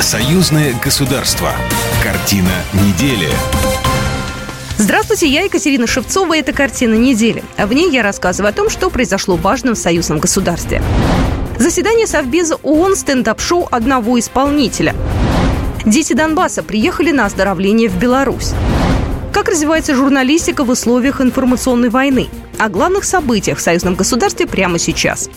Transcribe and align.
Союзное 0.00 0.74
государство. 0.82 1.52
Картина 2.02 2.48
недели. 2.72 3.28
Здравствуйте, 4.78 5.28
я 5.28 5.42
Екатерина 5.42 5.86
Шевцова, 5.86 6.38
это 6.38 6.54
«Картина 6.54 6.94
недели». 6.94 7.44
В 7.58 7.70
ней 7.70 7.90
я 7.90 8.02
рассказываю 8.02 8.48
о 8.48 8.52
том, 8.54 8.70
что 8.70 8.88
произошло 8.88 9.36
важным 9.36 9.74
в 9.74 9.78
союзном 9.78 10.18
государстве. 10.18 10.82
Заседание 11.58 12.06
Совбеза 12.06 12.54
ООН 12.62 12.96
стендап-шоу 12.96 13.68
одного 13.70 14.18
исполнителя. 14.18 14.94
Дети 15.84 16.14
Донбасса 16.14 16.62
приехали 16.62 17.10
на 17.10 17.26
оздоровление 17.26 17.90
в 17.90 17.98
Беларусь. 17.98 18.52
Как 19.34 19.48
развивается 19.48 19.94
журналистика 19.94 20.64
в 20.64 20.70
условиях 20.70 21.20
информационной 21.20 21.90
войны? 21.90 22.28
О 22.58 22.70
главных 22.70 23.04
событиях 23.04 23.58
в 23.58 23.62
союзном 23.62 23.96
государстве 23.96 24.46
прямо 24.46 24.78
сейчас. 24.78 25.28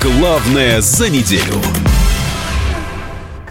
Главное 0.00 0.80
за 0.80 1.08
неделю. 1.10 1.60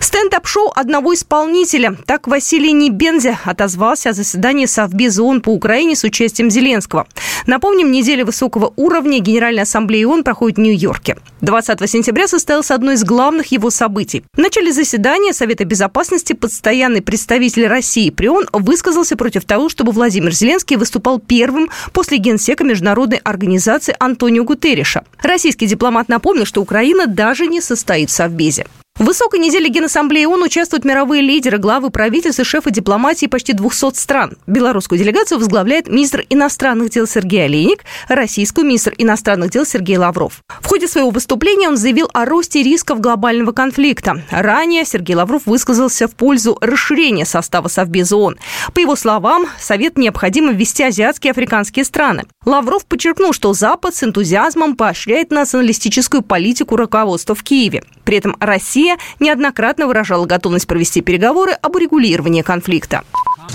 Стендап-шоу 0.02 0.72
одного 0.76 1.14
исполнителя. 1.14 1.96
Так 2.08 2.28
Василий 2.28 2.72
Небензе 2.74 3.38
отозвался 3.46 4.10
о 4.10 4.14
заседании 4.14 4.66
Совбеза 4.66 5.22
ООН 5.22 5.42
по 5.42 5.50
Украине 5.50 5.96
с 5.96 6.04
участием 6.04 6.50
Зеленского. 6.50 7.08
Напомним, 7.46 7.92
неделя 7.92 8.26
высокого 8.26 8.74
уровня 8.78 9.20
Генеральной 9.20 9.62
Ассамблеи 9.62 10.04
ООН 10.04 10.24
проходит 10.24 10.58
в 10.58 10.62
Нью-Йорке. 10.62 11.18
20 11.42 11.88
сентября 11.88 12.28
состоялось 12.28 12.72
одно 12.72 12.94
из 12.94 13.04
главных 13.04 13.52
его 13.52 13.70
событий. 13.70 14.24
В 14.34 14.40
начале 14.40 14.74
заседания 14.74 15.34
Совета 15.34 15.66
Безопасности 15.66 16.34
постоянный 16.34 17.04
представитель 17.04 17.68
России 17.68 18.10
при 18.10 18.28
ООН 18.28 18.48
высказался 18.54 19.16
против 19.16 19.46
того, 19.46 19.70
чтобы 19.70 19.92
Владимир 19.92 20.32
Зеленский 20.32 20.78
выступал 20.78 21.20
первым 21.20 21.70
после 21.94 22.18
генсека 22.18 22.64
международной 22.64 23.18
организации 23.18 23.96
Антонио 24.00 24.46
Гутерриша. 24.46 25.04
Российский 25.22 25.68
дипломат 25.68 26.10
напомнил, 26.10 26.46
что 26.46 26.62
Украина 26.62 27.06
даже 27.06 27.46
не 27.46 27.62
состоит 27.62 28.10
в 28.10 28.14
Совбезе. 28.14 28.66
В 29.02 29.06
высокой 29.06 29.40
неделе 29.40 29.68
Генассамблеи 29.68 30.26
ООН 30.26 30.44
участвуют 30.44 30.86
мировые 30.86 31.24
лидеры, 31.24 31.58
главы 31.58 31.90
правительств 31.90 32.40
и 32.40 32.44
шефы 32.44 32.70
дипломатии 32.70 33.26
почти 33.26 33.52
200 33.52 33.96
стран. 33.96 34.38
Белорусскую 34.46 35.00
делегацию 35.00 35.40
возглавляет 35.40 35.88
министр 35.88 36.24
иностранных 36.30 36.92
дел 36.92 37.08
Сергей 37.08 37.46
Олейник, 37.46 37.84
российскую 38.10 38.68
министр 38.68 38.94
иностранных 39.00 39.50
дел 39.50 39.66
Сергей 39.66 39.98
Лавров. 39.98 40.44
В 40.48 40.68
ходе 40.68 40.88
своего 40.88 41.10
выступления 41.10 41.68
он 41.68 41.78
заявил 41.78 42.12
о 42.14 42.26
росте 42.26 42.62
рисков 42.62 43.02
глобального 43.02 43.54
конфликта. 43.54 44.22
Ранее 44.30 44.86
Сергей 44.86 45.16
Лавров 45.16 45.48
высказался 45.48 46.08
в 46.08 46.14
пользу 46.14 46.60
расширения 46.62 47.26
состава 47.26 47.70
Совбеза 47.70 48.16
ООН. 48.18 48.38
По 48.76 48.80
его 48.82 48.96
словам, 48.96 49.48
Совет 49.60 49.98
необходимо 49.98 50.52
ввести 50.52 50.84
азиатские 50.84 51.30
и 51.30 51.32
африканские 51.32 51.86
страны. 51.86 52.26
Лавров 52.44 52.88
подчеркнул, 52.88 53.34
что 53.34 53.54
Запад 53.54 53.94
с 53.94 54.04
энтузиазмом 54.04 54.76
поощряет 54.76 55.30
националистическую 55.30 56.24
политику 56.24 56.76
руководства 56.76 57.36
в 57.36 57.44
Киеве. 57.44 57.84
При 58.04 58.18
этом 58.18 58.36
Россия 58.40 58.98
неоднократно 59.20 59.86
выражала 59.86 60.26
готовность 60.26 60.66
провести 60.66 61.02
переговоры 61.02 61.52
об 61.52 61.76
урегулировании 61.76 62.42
конфликта. 62.42 63.04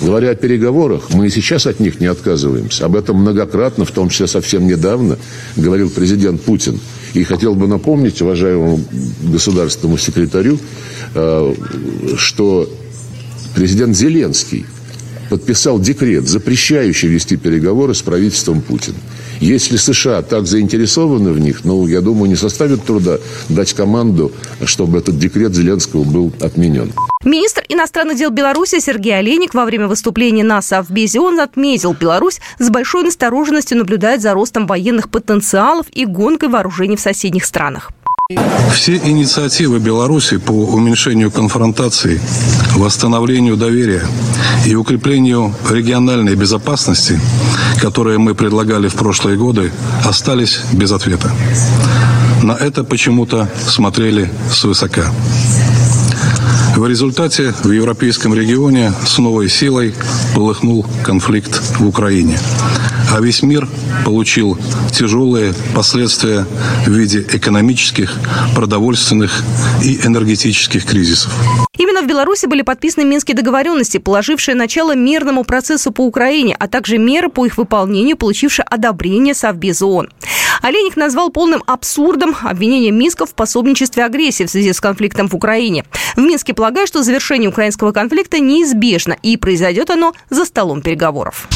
Говоря 0.01 0.31
о 0.31 0.35
переговорах, 0.37 1.11
мы 1.11 1.27
и 1.27 1.31
сейчас 1.31 1.67
от 1.67 1.81
них 1.81 1.99
не 1.99 2.07
отказываемся. 2.07 2.85
Об 2.87 2.95
этом 2.95 3.17
многократно, 3.17 3.85
в 3.85 3.91
том 3.91 4.09
числе 4.09 4.29
совсем 4.29 4.69
недавно, 4.69 5.19
говорил 5.57 5.91
президент 5.91 6.43
Путин. 6.43 6.79
И 7.15 7.25
хотел 7.25 7.57
бы 7.57 7.67
напомнить 7.67 8.23
уважаемому 8.23 8.79
государственному 9.23 9.99
секретарю, 9.99 10.61
э, 11.13 11.55
что 12.17 12.71
президент 13.57 13.97
Зеленский 13.97 14.65
подписал 15.29 15.79
декрет, 15.79 16.29
запрещающий 16.29 17.09
вести 17.09 17.37
переговоры 17.37 17.95
с 17.95 18.03
правительством 18.03 18.61
Путина. 18.61 18.97
Если 19.41 19.77
США 19.77 20.23
так 20.23 20.47
заинтересованы 20.47 21.33
в 21.33 21.39
них, 21.39 21.65
ну, 21.65 21.87
я 21.87 22.01
думаю, 22.01 22.29
не 22.29 22.37
составит 22.37 22.85
труда 22.85 23.19
дать 23.49 23.75
команду, 23.75 24.33
чтобы 24.65 24.99
этот 24.99 25.19
декрет 25.19 25.55
Зеленского 25.55 26.05
был 26.05 26.33
отменен. 26.41 26.93
Министр 27.25 27.65
иностранных 27.69 28.17
дел 28.17 28.31
Беларуси 28.31 28.79
Сергей 28.79 29.19
Олейник 29.19 29.53
во 29.53 29.65
время 29.65 29.89
выступления 29.89 30.45
на 30.45 30.63
Совбезе 30.63 31.21
он 31.21 31.41
отметил, 31.41 31.93
Беларусь 31.93 32.41
с 32.59 32.71
большой 32.71 33.03
настороженностью 33.05 33.79
наблюдает 33.79 34.23
за 34.23 34.33
ростом 34.33 34.67
военных 34.67 35.11
потенциалов 35.11 35.87
и 35.93 36.07
гонкой 36.07 36.49
вооружений 36.49 36.97
в 36.97 37.01
соседних 37.01 37.45
странах. 37.45 37.91
Все 38.75 38.97
инициативы 38.97 39.79
Беларуси 39.79 40.39
по 40.39 40.51
уменьшению 40.51 41.31
конфронтации, 41.31 42.21
восстановлению 42.75 43.57
доверия 43.57 44.03
и 44.67 44.75
укреплению 44.75 45.55
региональной 45.71 46.35
безопасности, 46.35 47.21
которые 47.81 48.19
мы 48.19 48.35
предлагали 48.35 48.89
в 48.89 48.95
прошлые 48.95 49.37
годы, 49.39 49.71
остались 50.05 50.59
без 50.73 50.91
ответа. 50.91 51.31
На 52.43 52.53
это 52.53 52.83
почему-то 52.83 53.49
смотрели 53.69 54.29
свысока. 54.51 55.13
В 56.75 56.85
результате 56.89 57.55
в 57.63 57.71
европейском 57.71 58.35
регионе 58.35 58.93
с 59.07 59.19
новой 59.19 59.49
силой 59.49 59.95
полыхнул 60.35 60.85
конфликт 61.05 61.63
в 61.79 61.87
Украине 61.87 62.41
а 63.17 63.21
весь 63.21 63.43
мир 63.43 63.67
получил 64.05 64.59
тяжелые 64.93 65.55
последствия 65.75 66.45
в 66.85 66.91
виде 66.91 67.21
экономических, 67.33 68.15
продовольственных 68.55 69.43
и 69.83 69.99
энергетических 70.05 70.85
кризисов. 70.85 71.33
Именно 71.79 72.03
в 72.03 72.07
Беларуси 72.07 72.45
были 72.45 72.61
подписаны 72.61 73.07
Минские 73.07 73.35
договоренности, 73.35 73.97
положившие 73.97 74.55
начало 74.55 74.95
мирному 74.95 75.45
процессу 75.45 75.93
по 75.93 76.03
Украине, 76.03 76.57
а 76.59 76.69
также 76.69 76.99
меры 76.99 77.31
по 77.31 77.47
их 77.47 77.57
выполнению, 77.57 78.19
получившие 78.19 78.67
одобрение 78.69 79.35
Совбеза 79.35 79.87
ООН. 79.87 80.11
Олейник 80.61 80.97
назвал 80.97 81.31
полным 81.31 81.63
абсурдом 81.67 82.37
обвинение 82.43 82.91
Минска 82.91 83.25
в 83.25 83.35
пособничестве 83.35 84.05
агрессии 84.05 84.45
в 84.45 84.51
связи 84.51 84.75
с 84.75 84.81
конфликтом 84.81 85.29
в 85.29 85.35
Украине. 85.35 85.85
В 86.17 86.21
Минске 86.21 86.53
полагают, 86.53 86.89
что 86.89 87.03
завершение 87.03 87.49
украинского 87.49 87.93
конфликта 87.93 88.41
неизбежно, 88.41 89.17
и 89.23 89.39
произойдет 89.39 89.89
оно 89.89 90.13
за 90.29 90.45
столом 90.45 90.83
переговоров. 90.83 91.49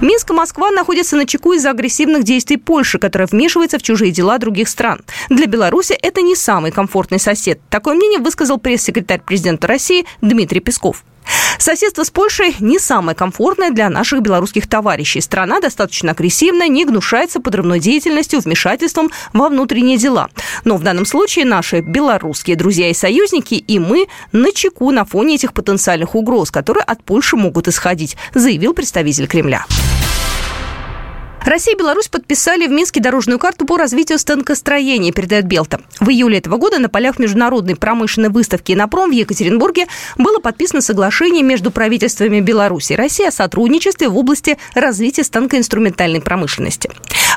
Минск 0.00 0.30
и 0.30 0.32
Москва 0.32 0.70
находятся 0.70 1.16
на 1.16 1.26
чеку 1.26 1.52
из-за 1.52 1.70
агрессивных 1.70 2.24
действий 2.24 2.56
Польши, 2.56 2.98
которая 2.98 3.28
вмешивается 3.28 3.78
в 3.78 3.82
чужие 3.82 4.12
дела 4.12 4.38
других 4.38 4.68
стран. 4.68 5.00
Для 5.28 5.46
Беларуси 5.46 5.92
это 5.92 6.22
не 6.22 6.34
самый 6.34 6.72
комфортный 6.72 7.18
сосед. 7.18 7.60
Такое 7.68 7.94
мнение 7.94 8.18
высказал 8.18 8.56
пресс-секретарь 8.56 9.20
президента 9.20 9.66
России 9.66 10.06
Дмитрий 10.22 10.60
Песков. 10.60 11.04
Соседство 11.58 12.04
с 12.04 12.10
Польшей 12.10 12.56
не 12.60 12.78
самое 12.78 13.14
комфортное 13.14 13.70
для 13.70 13.90
наших 13.90 14.22
белорусских 14.22 14.66
товарищей. 14.66 15.20
Страна 15.20 15.60
достаточно 15.60 16.12
агрессивная, 16.12 16.68
не 16.68 16.84
гнушается 16.84 17.40
подрывной 17.40 17.78
деятельностью, 17.80 18.40
вмешательством 18.40 19.10
во 19.32 19.48
внутренние 19.48 19.98
дела. 19.98 20.30
Но 20.64 20.76
в 20.76 20.82
данном 20.82 21.04
случае 21.04 21.44
наши 21.44 21.80
белорусские 21.80 22.56
друзья 22.56 22.88
и 22.88 22.94
союзники 22.94 23.54
и 23.54 23.78
мы 23.78 24.06
на 24.32 24.52
чеку 24.52 24.90
на 24.90 25.04
фоне 25.04 25.34
этих 25.34 25.52
потенциальных 25.52 26.14
угроз, 26.14 26.50
которые 26.50 26.84
от 26.84 27.04
Польши 27.04 27.36
могут 27.36 27.68
исходить, 27.68 28.16
заявил 28.34 28.72
представитель 28.72 29.26
Кремля. 29.26 29.66
Россия 31.44 31.74
и 31.74 31.78
Беларусь 31.78 32.08
подписали 32.08 32.66
в 32.66 32.70
Минске 32.70 33.00
дорожную 33.00 33.38
карту 33.38 33.64
по 33.64 33.78
развитию 33.78 34.18
станкостроения, 34.18 35.10
передает 35.10 35.46
Белта. 35.46 35.80
В 35.98 36.10
июле 36.10 36.38
этого 36.38 36.58
года 36.58 36.78
на 36.78 36.88
полях 36.88 37.18
международной 37.18 37.76
промышленной 37.76 38.28
выставки 38.28 38.72
«Инопром» 38.72 39.10
в 39.10 39.14
Екатеринбурге 39.14 39.86
было 40.18 40.38
подписано 40.38 40.82
соглашение 40.82 41.42
между 41.42 41.70
правительствами 41.70 42.40
Беларуси 42.40 42.92
и 42.92 42.96
России 42.96 43.26
о 43.26 43.32
сотрудничестве 43.32 44.08
в 44.08 44.18
области 44.18 44.58
развития 44.74 45.24
станкоинструментальной 45.24 46.20
промышленности. 46.20 46.90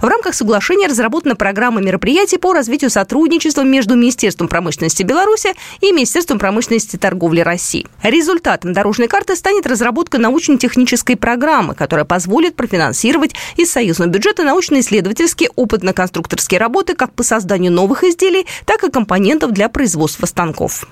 В 0.03 0.06
рамках 0.06 0.36
соглашения 0.36 0.88
разработана 0.88 1.38
программа 1.38 1.80
мероприятий 1.80 2.38
по 2.38 2.52
развитию 2.52 2.90
сотрудничества 2.90 3.62
между 3.62 3.96
Министерством 3.96 4.50
промышленности 4.50 5.02
Беларуси 5.02 5.53
и 5.80 5.94
Министерством 5.94 6.40
промышленности 6.40 6.97
и 6.97 7.00
торговли 7.00 7.40
России. 7.40 7.88
Результатом 8.03 8.74
дорожной 8.74 9.08
карты 9.08 9.38
станет 9.38 9.66
разработка 9.66 10.18
научно-технической 10.18 11.16
программы, 11.16 11.74
которая 11.74 12.03
позволит 12.03 12.58
профинансировать 12.58 13.31
из 13.56 13.72
союзного 13.72 14.09
бюджета 14.09 14.44
научно-исследовательские 14.44 15.51
опытно-конструкторские 15.56 16.60
работы 16.60 16.95
как 16.95 17.13
по 17.13 17.24
созданию 17.24 17.72
новых 17.72 18.04
изделий, 18.04 18.45
так 18.66 18.83
и 18.83 18.92
компонентов 18.92 19.51
для 19.51 19.69
производства 19.69 20.25
станков. 20.25 20.83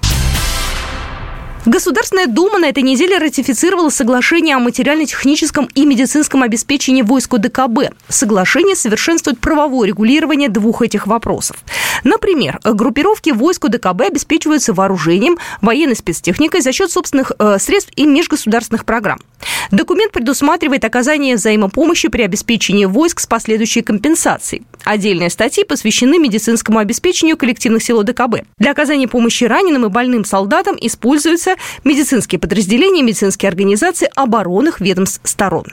Государственная 1.65 2.25
Дума 2.25 2.57
на 2.57 2.69
этой 2.69 2.81
неделе 2.81 3.19
ратифицировала 3.19 3.89
соглашение 3.89 4.55
о 4.55 4.59
материально-техническом 4.59 5.69
и 5.75 5.85
медицинском 5.85 6.41
обеспечении 6.41 7.03
войск 7.03 7.37
ДКБ. 7.37 7.93
Соглашение 8.07 8.75
совершенствует 8.75 9.39
правовое 9.39 9.87
регулирование 9.87 10.49
двух 10.49 10.81
этих 10.81 11.05
вопросов. 11.05 11.57
Например, 12.03 12.59
группировки 12.63 13.29
войск 13.29 13.67
ДКБ 13.67 14.01
обеспечиваются 14.07 14.73
вооружением, 14.73 15.37
военной 15.61 15.95
спецтехникой 15.95 16.61
за 16.61 16.71
счет 16.71 16.89
собственных 16.89 17.31
э, 17.37 17.59
средств 17.59 17.91
и 17.95 18.07
межгосударственных 18.07 18.83
программ. 18.83 19.19
Документ 19.71 20.11
предусматривает 20.11 20.83
оказание 20.83 21.35
взаимопомощи 21.35 22.09
при 22.09 22.23
обеспечении 22.23 22.85
войск 22.85 23.21
с 23.21 23.25
последующей 23.25 23.81
компенсацией. 23.81 24.63
Отдельные 24.83 25.29
статьи 25.29 25.63
посвящены 25.63 26.19
медицинскому 26.19 26.79
обеспечению 26.79 27.37
коллективных 27.37 27.81
сил 27.81 28.01
ОДКБ. 28.01 28.43
Для 28.57 28.71
оказания 28.71 29.07
помощи 29.07 29.45
раненым 29.45 29.85
и 29.85 29.89
больным 29.89 30.25
солдатам 30.25 30.75
используются 30.79 31.55
медицинские 31.85 32.39
подразделения, 32.39 33.01
медицинские 33.01 33.47
организации 33.47 34.09
оборонных 34.13 34.81
ведомств 34.81 35.21
сторон. 35.23 35.65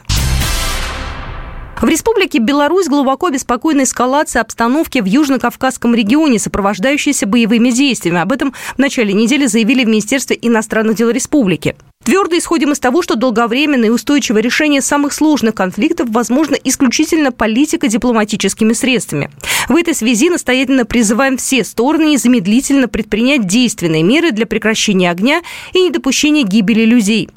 В 1.80 1.88
Республике 1.88 2.38
Беларусь 2.38 2.88
глубоко 2.88 3.28
обеспокоена 3.28 3.82
эскалация 3.82 4.42
обстановки 4.42 4.98
в 4.98 5.04
Южно-Кавказском 5.04 5.94
регионе, 5.94 6.40
сопровождающейся 6.40 7.26
боевыми 7.26 7.70
действиями. 7.70 8.20
Об 8.20 8.32
этом 8.32 8.52
в 8.74 8.78
начале 8.78 9.12
недели 9.12 9.46
заявили 9.46 9.84
в 9.84 9.88
Министерстве 9.88 10.36
иностранных 10.40 10.96
дел 10.96 11.10
республики. 11.10 11.76
Твердо 12.08 12.38
исходим 12.38 12.72
из 12.72 12.78
того, 12.78 13.02
что 13.02 13.16
долговременное 13.16 13.88
и 13.88 13.92
устойчивое 13.92 14.40
решение 14.40 14.80
самых 14.80 15.12
сложных 15.12 15.54
конфликтов 15.54 16.08
возможно 16.08 16.54
исключительно 16.54 17.32
политико-дипломатическими 17.32 18.72
средствами. 18.72 19.30
В 19.68 19.76
этой 19.76 19.94
связи 19.94 20.30
настоятельно 20.30 20.86
призываем 20.86 21.36
все 21.36 21.64
стороны 21.64 22.12
незамедлительно 22.12 22.88
предпринять 22.88 23.46
действенные 23.46 24.04
меры 24.04 24.30
для 24.30 24.46
прекращения 24.46 25.10
огня 25.10 25.42
и 25.74 25.82
недопущения 25.82 26.44
гибели 26.44 26.86
людей. 26.86 27.28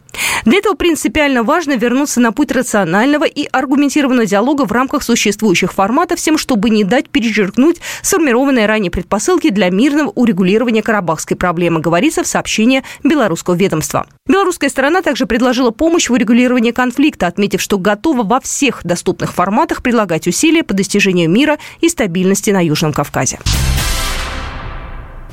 Для 0.46 0.58
этого 0.58 0.76
принципиально 0.76 1.44
важно 1.44 1.74
вернуться 1.74 2.20
на 2.20 2.32
путь 2.32 2.52
рационального 2.52 3.26
и 3.26 3.48
аргументированного 3.52 4.26
диалога 4.26 4.66
в 4.66 4.72
рамках 4.72 5.04
существующих 5.04 5.74
форматов, 5.74 6.20
всем, 6.20 6.38
чтобы 6.38 6.70
не 6.70 6.84
дать 6.84 7.10
перечеркнуть 7.10 7.78
сформированные 8.02 8.66
ранее 8.66 8.92
предпосылки 8.92 9.50
для 9.50 9.70
мирного 9.70 10.10
урегулирования 10.10 10.82
карабахской 10.82 11.38
проблемы, 11.38 11.80
говорится 11.80 12.24
в 12.24 12.28
сообщении 12.28 12.84
белорусского 13.04 13.56
ведомства. 13.56 14.08
Белорусская 14.52 14.70
сторона 14.70 15.02
также 15.02 15.26
предложила 15.28 15.72
помощь 15.72 16.10
в 16.10 16.12
урегулировании 16.14 16.72
конфликта, 16.72 17.28
отметив, 17.28 17.62
что 17.62 17.78
готова 17.78 18.24
во 18.24 18.42
всех 18.42 18.82
доступных 18.84 19.32
форматах 19.32 19.82
прилагать 19.82 20.28
усилия 20.28 20.62
по 20.62 20.74
достижению 20.74 21.30
мира 21.30 21.58
и 21.80 21.88
стабильности 21.88 22.50
на 22.50 22.60
Южном 22.60 22.92
Кавказе. 22.92 23.40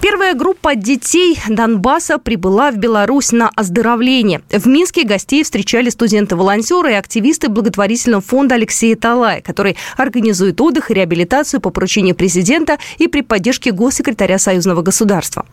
Первая 0.00 0.34
группа 0.34 0.76
детей 0.76 1.36
Донбасса 1.48 2.18
прибыла 2.18 2.70
в 2.70 2.76
Беларусь 2.76 3.32
на 3.32 3.48
оздоровление. 3.56 4.40
В 4.52 4.68
Минске 4.68 5.02
гостей 5.02 5.42
встречали 5.42 5.90
студенты-волонтеры 5.90 6.92
и 6.92 6.94
активисты 6.94 7.48
благотворительного 7.48 8.22
фонда 8.22 8.54
Алексея 8.54 8.94
Талая, 8.94 9.40
который 9.40 9.76
организует 9.96 10.60
отдых 10.60 10.92
и 10.92 10.94
реабилитацию 10.94 11.60
по 11.60 11.70
поручению 11.70 12.14
президента 12.14 12.78
и 12.98 13.08
при 13.08 13.22
поддержке 13.22 13.72
госсекретаря 13.72 14.38
Союзного 14.38 14.82
государства. 14.82 15.44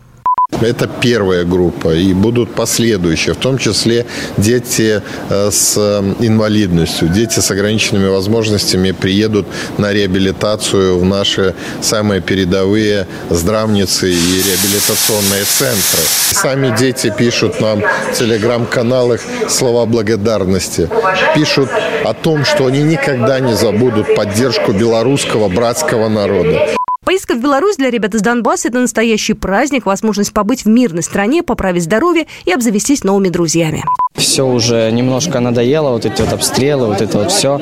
Это 0.61 0.87
первая 0.87 1.43
группа, 1.43 1.93
и 1.93 2.13
будут 2.13 2.53
последующие, 2.53 3.35
в 3.35 3.37
том 3.37 3.57
числе 3.57 4.05
дети 4.37 5.01
э, 5.29 5.51
с 5.51 5.77
инвалидностью, 6.19 7.09
дети 7.09 7.39
с 7.39 7.51
ограниченными 7.51 8.07
возможностями 8.07 8.91
приедут 8.91 9.47
на 9.77 9.91
реабилитацию 9.91 10.97
в 10.97 11.05
наши 11.05 11.53
самые 11.81 12.21
передовые 12.21 13.05
здравницы 13.29 14.09
и 14.11 14.15
реабилитационные 14.15 15.43
центры. 15.43 16.01
Сами 16.31 16.75
дети 16.77 17.13
пишут 17.15 17.59
нам 17.59 17.81
в 17.81 18.17
телеграм-каналах 18.17 19.21
слова 19.49 19.85
благодарности, 19.85 20.89
пишут 21.35 21.69
о 22.03 22.13
том, 22.13 22.45
что 22.45 22.67
они 22.67 22.81
никогда 22.81 23.39
не 23.39 23.55
забудут 23.55 24.15
поддержку 24.15 24.71
белорусского 24.71 25.49
братского 25.49 26.07
народа. 26.07 26.75
Поездка 27.05 27.35
в 27.35 27.39
Беларусь 27.39 27.77
для 27.77 27.91
ребят 27.91 28.15
из 28.15 28.21
Донбасса– 28.21 28.67
это 28.69 28.79
настоящий 28.79 29.33
праздник, 29.33 29.85
возможность 29.85 30.33
побыть 30.33 30.65
в 30.65 30.67
мирной 30.67 31.03
стране, 31.03 31.43
поправить 31.43 31.83
здоровье 31.83 32.25
и 32.45 32.51
обзавестись 32.51 33.03
новыми 33.03 33.29
друзьями. 33.29 33.83
Все 34.15 34.43
уже 34.43 34.89
немножко 34.91 35.39
надоело, 35.39 35.91
вот 35.91 36.05
эти 36.05 36.19
вот 36.21 36.33
обстрелы, 36.33 36.87
вот 36.87 37.01
это 37.01 37.19
вот 37.19 37.31
все. 37.31 37.61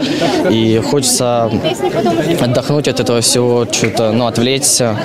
И 0.49 0.81
хочется 0.89 1.51
отдохнуть 2.39 2.87
от 2.87 3.01
этого 3.01 3.19
всего, 3.19 3.67
что-то, 3.69 4.13
ну, 4.13 4.27
отвлечься, 4.27 4.97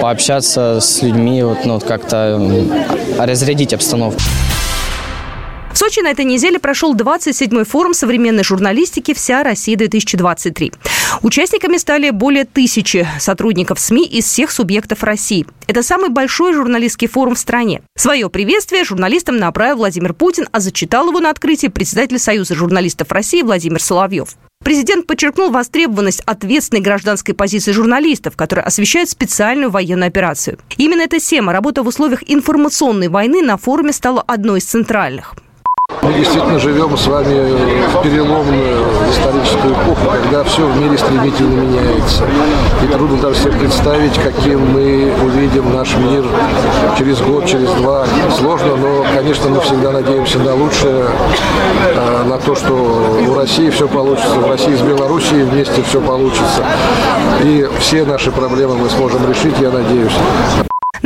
пообщаться 0.00 0.78
с 0.80 1.02
людьми, 1.02 1.42
вот, 1.42 1.66
ну, 1.66 1.78
как-то 1.78 2.40
разрядить 3.18 3.74
обстановку. 3.74 4.20
В 5.76 5.78
Сочи 5.78 6.00
на 6.00 6.12
этой 6.12 6.24
неделе 6.24 6.58
прошел 6.58 6.96
27-й 6.96 7.66
форум 7.66 7.92
современной 7.92 8.42
журналистики 8.42 9.12
«Вся 9.12 9.42
Россия-2023». 9.42 10.72
Участниками 11.20 11.76
стали 11.76 12.08
более 12.08 12.46
тысячи 12.46 13.06
сотрудников 13.20 13.78
СМИ 13.78 14.06
из 14.06 14.24
всех 14.24 14.52
субъектов 14.52 15.02
России. 15.02 15.46
Это 15.66 15.82
самый 15.82 16.08
большой 16.08 16.54
журналистский 16.54 17.08
форум 17.08 17.34
в 17.34 17.38
стране. 17.38 17.82
Свое 17.94 18.30
приветствие 18.30 18.84
журналистам 18.84 19.36
направил 19.36 19.76
Владимир 19.76 20.14
Путин, 20.14 20.48
а 20.50 20.60
зачитал 20.60 21.08
его 21.08 21.20
на 21.20 21.28
открытии 21.28 21.66
председатель 21.66 22.18
Союза 22.18 22.54
журналистов 22.54 23.12
России 23.12 23.42
Владимир 23.42 23.82
Соловьев. 23.82 24.30
Президент 24.64 25.06
подчеркнул 25.06 25.50
востребованность 25.50 26.22
ответственной 26.24 26.80
гражданской 26.80 27.34
позиции 27.34 27.72
журналистов, 27.72 28.34
которые 28.34 28.64
освещают 28.64 29.10
специальную 29.10 29.70
военную 29.70 30.08
операцию. 30.08 30.58
Именно 30.78 31.02
эта 31.02 31.20
тема, 31.20 31.52
работа 31.52 31.82
в 31.82 31.86
условиях 31.86 32.22
информационной 32.26 33.08
войны, 33.08 33.42
на 33.42 33.58
форуме 33.58 33.92
стала 33.92 34.22
одной 34.22 34.60
из 34.60 34.64
центральных. 34.64 35.34
Мы 36.06 36.14
действительно 36.14 36.58
живем 36.60 36.96
с 36.96 37.04
вами 37.08 37.52
в 37.92 38.02
переломную 38.02 38.78
историческую 39.10 39.74
эпоху, 39.74 40.06
когда 40.22 40.44
все 40.44 40.64
в 40.64 40.80
мире 40.80 40.96
стремительно 40.96 41.60
меняется. 41.60 42.24
И 42.84 42.86
трудно 42.86 43.20
даже 43.20 43.40
себе 43.40 43.52
представить, 43.54 44.14
каким 44.14 44.72
мы 44.72 45.12
увидим 45.24 45.74
наш 45.74 45.96
мир 45.96 46.24
через 46.96 47.20
год, 47.20 47.44
через 47.46 47.68
два. 47.72 48.06
Сложно, 48.38 48.76
но, 48.76 49.04
конечно, 49.16 49.48
мы 49.48 49.60
всегда 49.62 49.90
надеемся 49.90 50.38
на 50.38 50.54
лучшее, 50.54 51.06
а, 51.96 52.24
на 52.24 52.38
то, 52.38 52.54
что 52.54 52.72
у 52.72 53.34
России 53.34 53.68
все 53.70 53.88
получится, 53.88 54.30
в 54.36 54.48
России 54.48 54.76
с 54.76 54.82
Белоруссией 54.82 55.42
вместе 55.42 55.82
все 55.82 56.00
получится. 56.00 56.64
И 57.42 57.68
все 57.80 58.04
наши 58.04 58.30
проблемы 58.30 58.76
мы 58.76 58.88
сможем 58.90 59.28
решить, 59.28 59.54
я 59.60 59.72
надеюсь. 59.72 60.12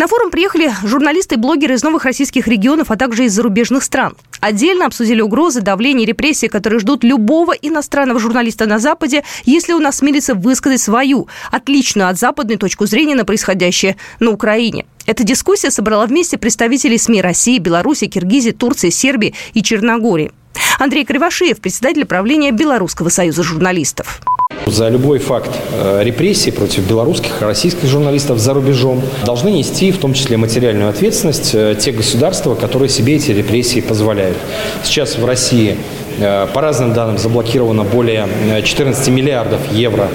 На 0.00 0.06
форум 0.06 0.30
приехали 0.30 0.72
журналисты 0.82 1.34
и 1.34 1.38
блогеры 1.38 1.74
из 1.74 1.82
новых 1.82 2.06
российских 2.06 2.48
регионов, 2.48 2.90
а 2.90 2.96
также 2.96 3.26
из 3.26 3.34
зарубежных 3.34 3.82
стран. 3.82 4.16
Отдельно 4.40 4.86
обсудили 4.86 5.20
угрозы, 5.20 5.60
давление, 5.60 6.06
репрессии, 6.06 6.46
которые 6.46 6.80
ждут 6.80 7.04
любого 7.04 7.52
иностранного 7.52 8.18
журналиста 8.18 8.64
на 8.64 8.78
Западе, 8.78 9.24
если 9.44 9.74
он 9.74 9.86
осмелится 9.86 10.34
высказать 10.34 10.80
свою, 10.80 11.28
отличную 11.50 12.08
от 12.08 12.18
западной 12.18 12.56
точку 12.56 12.86
зрения 12.86 13.14
на 13.14 13.26
происходящее 13.26 13.98
на 14.20 14.30
Украине. 14.30 14.86
Эта 15.04 15.22
дискуссия 15.22 15.70
собрала 15.70 16.06
вместе 16.06 16.38
представителей 16.38 16.96
СМИ 16.96 17.20
России, 17.20 17.58
Беларуси, 17.58 18.06
Киргизии, 18.06 18.52
Турции, 18.52 18.88
Сербии 18.88 19.34
и 19.52 19.62
Черногории. 19.62 20.32
Андрей 20.78 21.04
Кривошеев, 21.04 21.60
председатель 21.60 22.06
правления 22.06 22.52
Белорусского 22.52 23.10
союза 23.10 23.42
журналистов. 23.42 24.22
За 24.70 24.88
любой 24.88 25.18
факт 25.18 25.50
э, 25.72 26.02
репрессий 26.04 26.52
против 26.52 26.88
белорусских 26.88 27.42
и 27.42 27.44
российских 27.44 27.88
журналистов 27.88 28.38
за 28.38 28.54
рубежом 28.54 29.02
должны 29.24 29.48
нести 29.48 29.90
в 29.90 29.98
том 29.98 30.14
числе 30.14 30.36
материальную 30.36 30.88
ответственность 30.88 31.50
э, 31.54 31.74
те 31.78 31.90
государства, 31.90 32.54
которые 32.54 32.88
себе 32.88 33.16
эти 33.16 33.32
репрессии 33.32 33.80
позволяют. 33.80 34.36
Сейчас 34.84 35.18
в 35.18 35.24
России 35.24 35.76
э, 36.20 36.46
по 36.54 36.60
разным 36.60 36.92
данным 36.92 37.18
заблокировано 37.18 37.82
более 37.82 38.28
14 38.62 39.08
миллиардов 39.08 39.60
евро 39.72 40.08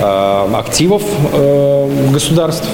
активов 0.00 1.02
государств. 2.12 2.68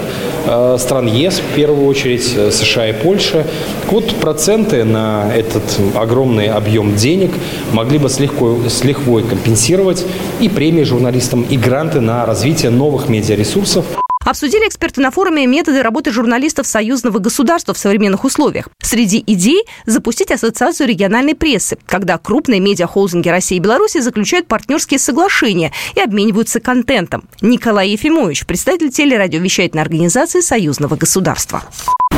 Э, 0.47 0.77
стран 0.79 1.07
ЕС, 1.07 1.41
в 1.41 1.55
первую 1.55 1.87
очередь 1.87 2.35
э, 2.37 2.51
США 2.51 2.89
и 2.89 2.93
Польша. 2.93 3.47
Вот 3.91 4.15
проценты 4.17 4.85
на 4.85 5.33
этот 5.35 5.63
огромный 5.95 6.49
объем 6.49 6.97
денег 6.97 7.33
могли 7.73 7.99
бы 7.99 8.09
с, 8.09 8.21
легко, 8.21 8.59
с 8.69 8.85
лихвой 8.85 9.23
компенсировать 9.23 10.05
и 10.41 10.49
премии 10.49 10.83
журналистам, 10.83 11.43
и 11.43 11.57
гранты 11.57 12.01
на 12.01 12.27
развитие 12.27 12.71
новых 12.71 13.09
медиаресурсов. 13.09 13.87
Обсудили 14.25 14.67
эксперты 14.67 15.03
на 15.03 15.11
форуме 15.11 15.47
методы 15.47 15.83
работы 15.83 16.11
журналистов 16.11 16.67
союзного 16.67 17.19
государства 17.19 17.75
в 17.75 17.79
современных 17.79 18.25
условиях. 18.25 18.69
Среди 18.83 19.23
идей– 19.27 19.65
запустить 19.87 20.31
ассоциацию 20.31 20.89
региональной 20.89 21.35
прессы, 21.35 21.77
когда 21.87 22.17
крупные 22.17 22.61
медиахолдинги 22.61 23.29
России 23.29 23.57
и 23.57 23.61
Беларуси 23.61 24.01
заключают 24.01 24.47
партнерские 24.47 24.99
соглашения 24.99 25.73
и 25.95 26.01
обмениваются 26.01 26.59
контентом. 26.59 27.29
Николай 27.43 27.91
Ефимович, 27.91 28.47
представитель 28.47 28.91
телерадиовещательной 28.91 29.83
организации 29.83 30.41
союзного 30.41 30.97
государства. 30.97 31.63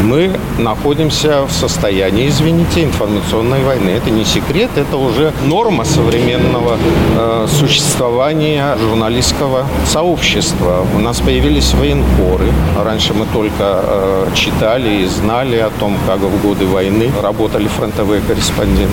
Мы 0.02 0.38
находимся 0.58 1.44
в 1.46 1.52
состоянии, 1.52 2.28
извините, 2.28 2.84
информационной 2.84 3.64
войны. 3.64 3.90
Это 3.90 4.10
не 4.10 4.24
секрет, 4.24 4.70
это 4.76 4.96
уже 4.96 5.32
норма 5.44 5.84
современного 5.84 6.78
э, 7.16 7.46
существования 7.48 8.76
журналистского 8.78 9.66
сообщества. 9.86 10.86
У 10.94 10.98
нас 10.98 11.20
появились 11.20 11.72
военкоры. 11.74 12.52
Раньше 12.84 13.14
мы 13.14 13.26
только 13.32 13.54
э, 13.82 14.26
читали 14.34 15.02
и 15.02 15.06
знали 15.06 15.56
о 15.56 15.70
том, 15.70 15.96
как 16.06 16.20
в 16.20 16.42
годы 16.42 16.66
войны 16.66 17.10
работали 17.22 17.66
фронтовые 17.68 18.20
корреспонденты. 18.20 18.92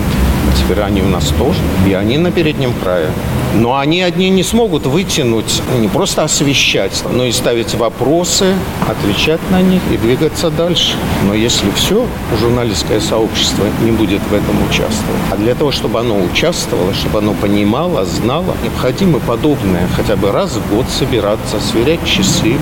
Теперь 0.56 0.80
они 0.80 1.02
у 1.02 1.08
нас 1.08 1.32
тоже, 1.38 1.58
и 1.86 1.92
они 1.92 2.18
на 2.18 2.30
переднем 2.30 2.72
крае. 2.82 3.10
Но 3.54 3.76
они 3.78 4.02
одни 4.02 4.30
не 4.30 4.42
смогут 4.42 4.86
вытянуть, 4.86 5.62
не 5.78 5.88
просто 5.88 6.24
освещать, 6.24 7.04
но 7.12 7.24
и 7.24 7.32
ставить 7.32 7.74
вопросы, 7.74 8.54
отвечать 8.88 9.40
на 9.50 9.62
них 9.62 9.80
и 9.92 9.96
двигаться 9.96 10.50
дальше. 10.50 10.94
Но 11.24 11.34
если 11.34 11.70
все, 11.72 12.06
журналистское 12.40 13.00
сообщество 13.00 13.64
не 13.82 13.92
будет 13.92 14.20
в 14.22 14.34
этом 14.34 14.56
участвовать. 14.68 15.20
А 15.30 15.36
для 15.36 15.54
того, 15.54 15.70
чтобы 15.70 16.00
оно 16.00 16.18
участвовало, 16.18 16.94
чтобы 16.94 17.18
оно 17.18 17.32
понимало, 17.34 18.04
знало, 18.04 18.56
необходимо 18.62 19.20
подобное 19.20 19.88
хотя 19.96 20.16
бы 20.16 20.32
раз 20.32 20.52
в 20.52 20.74
год 20.74 20.86
собираться, 20.88 21.60
сверять 21.60 22.04
часы. 22.04 22.56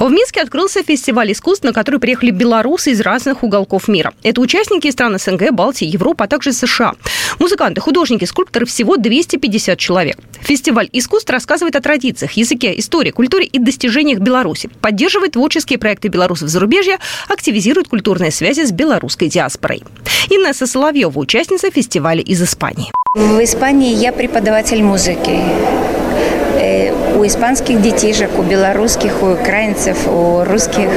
В 0.00 0.10
Минске 0.10 0.40
открылся 0.40 0.82
фестиваль 0.82 1.30
искусств, 1.32 1.62
на 1.62 1.74
который 1.74 2.00
приехали 2.00 2.30
белорусы 2.30 2.92
из 2.92 3.02
разных 3.02 3.42
уголков 3.42 3.86
мира. 3.86 4.14
Это 4.22 4.40
участники 4.40 4.86
из 4.86 4.94
стран 4.94 5.18
СНГ, 5.18 5.50
Балтии, 5.50 5.86
Европы, 5.86 6.24
а 6.24 6.26
также 6.26 6.54
США. 6.54 6.94
Музыканты, 7.38 7.82
художники, 7.82 8.24
скульпторы 8.24 8.64
всего 8.64 8.96
250 8.96 9.78
человек. 9.78 10.16
Фестиваль 10.40 10.88
искусств 10.94 11.28
рассказывает 11.28 11.76
о 11.76 11.82
традициях, 11.82 12.32
языке, 12.32 12.78
истории, 12.78 13.10
культуре 13.10 13.44
и 13.44 13.58
достижениях 13.58 14.20
Беларуси, 14.20 14.70
поддерживает 14.80 15.32
творческие 15.32 15.78
проекты 15.78 16.08
белорусов 16.08 16.48
зарубежья, 16.48 16.98
активизирует 17.28 17.88
культурные 17.88 18.30
связи 18.30 18.64
с 18.64 18.72
белорусской 18.72 19.28
диаспорой. 19.28 19.82
Инесса 20.30 20.66
Соловьева, 20.66 21.18
участница 21.18 21.70
фестиваля 21.70 22.22
из 22.22 22.42
Испании. 22.42 22.90
В 23.14 23.44
Испании 23.44 23.94
я 23.94 24.14
преподаватель 24.14 24.82
музыки. 24.82 25.99
Э, 26.70 26.92
у 27.18 27.26
испанских 27.26 27.82
детишек, 27.82 28.30
у 28.38 28.42
белорусских, 28.42 29.22
у 29.22 29.32
украинцев, 29.32 30.06
у 30.06 30.44
русских. 30.44 30.88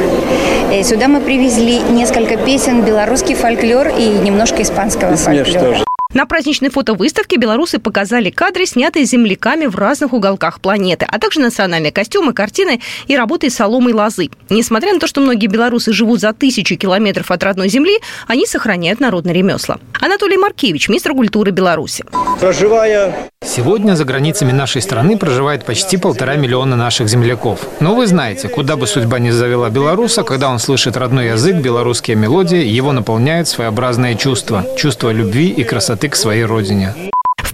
Э, 0.71 0.83
сюда 0.83 1.07
мы 1.07 1.19
привезли 1.19 1.79
несколько 1.79 2.37
песен, 2.37 2.83
белорусский 2.83 3.35
фольклор 3.35 3.87
и 3.87 4.05
немножко 4.05 4.61
испанского 4.61 5.15
фольклора. 5.15 5.92
На 6.13 6.27
праздничной 6.27 6.69
фотовыставке 6.69 7.37
белорусы 7.37 7.79
показали 7.79 8.29
кадры, 8.29 8.67
снятые 8.67 9.05
земляками 9.05 9.65
в 9.65 9.75
разных 9.75 10.13
уголках 10.13 10.61
планеты, 10.61 11.07
а 11.09 11.17
также 11.17 11.39
национальные 11.39 11.91
костюмы, 11.91 12.33
картины 12.33 12.79
и 13.07 13.17
работы 13.17 13.47
из 13.47 13.55
соломы 13.55 13.91
и 13.91 13.93
лозы. 13.93 14.29
Несмотря 14.49 14.93
на 14.93 14.99
то, 14.99 15.07
что 15.07 15.21
многие 15.21 15.47
белорусы 15.47 15.91
живут 15.91 16.19
за 16.19 16.33
тысячи 16.33 16.75
километров 16.75 17.31
от 17.31 17.43
родной 17.43 17.67
земли, 17.67 17.97
они 18.27 18.45
сохраняют 18.45 18.99
народные 18.99 19.33
ремесла. 19.33 19.79
Анатолий 19.99 20.37
Маркевич, 20.37 20.87
министр 20.87 21.13
культуры 21.13 21.51
Беларуси. 21.51 22.05
Проживая... 22.39 23.31
Сегодня 23.45 23.95
за 23.95 24.05
границами 24.05 24.51
нашей 24.51 24.81
страны 24.81 25.17
проживает 25.17 25.65
почти 25.65 25.97
полтора 25.97 26.35
миллиона 26.37 26.77
наших 26.77 27.09
земляков. 27.09 27.59
Но 27.81 27.93
вы 27.93 28.07
знаете, 28.07 28.47
куда 28.47 28.77
бы 28.77 28.87
судьба 28.87 29.19
ни 29.19 29.31
завела 29.31 29.69
белоруса, 29.69 30.23
когда 30.23 30.49
он 30.49 30.59
слышит 30.59 30.95
родной 30.95 31.27
язык, 31.27 31.57
белорусские 31.57 32.15
мелодии, 32.15 32.63
его 32.65 32.93
наполняют 32.93 33.49
своеобразные 33.49 34.15
чувства. 34.15 34.65
Чувство 34.77 35.11
любви 35.11 35.49
и 35.49 35.63
красоты 35.63 36.02
к 36.07 36.15
своей 36.15 36.45
родине. 36.45 36.93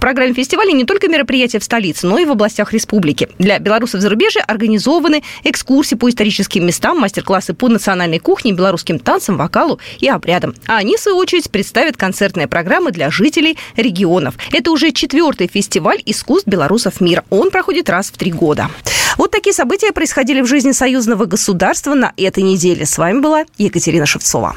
программе 0.00 0.32
фестиваля 0.32 0.72
не 0.72 0.86
только 0.86 1.08
мероприятия 1.08 1.58
в 1.58 1.64
столице, 1.64 2.06
но 2.06 2.18
и 2.18 2.24
в 2.24 2.30
областях 2.30 2.72
республики. 2.72 3.28
Для 3.38 3.58
белорусов 3.58 4.00
зарубежья 4.00 4.42
организованы 4.42 5.22
экскурсии 5.44 5.94
по 5.94 6.08
историческим 6.08 6.66
местам, 6.66 6.98
мастер-классы 6.98 7.52
по 7.52 7.68
национальной 7.68 8.18
кухне, 8.18 8.52
белорусским 8.52 8.98
танцам, 8.98 9.36
вокалу 9.36 9.78
и 9.98 10.08
обрядам. 10.08 10.54
А 10.66 10.78
они, 10.78 10.96
в 10.96 11.00
свою 11.00 11.18
очередь, 11.18 11.50
представят 11.50 11.98
концертные 11.98 12.46
программы 12.46 12.92
для 12.92 13.10
жителей 13.10 13.58
регионов. 13.76 14.36
Это 14.52 14.70
уже 14.70 14.92
четвертый 14.92 15.48
фестиваль 15.48 16.00
искусств 16.06 16.48
белорусов 16.48 17.02
мира. 17.02 17.24
Он 17.28 17.50
проходит 17.50 17.90
раз 17.90 18.06
в 18.06 18.16
три 18.16 18.32
года. 18.32 18.70
Вот 19.18 19.32
такие 19.32 19.52
события 19.52 19.92
происходили 19.92 20.40
в 20.40 20.46
жизни 20.46 20.72
союзного 20.72 21.26
государства 21.26 21.92
на 21.92 22.14
этой 22.16 22.42
неделе. 22.42 22.86
С 22.86 22.96
вами 22.96 23.20
была 23.20 23.44
Екатерина 23.58 24.06
Шевцова. 24.06 24.56